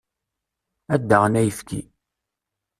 Ad 0.93 1.01
d-aɣen 1.07 1.39
ayefki. 1.41 1.81